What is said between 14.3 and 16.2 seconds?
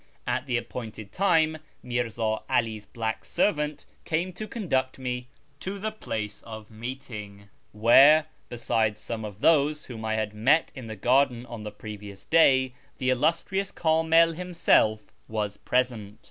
himself was present.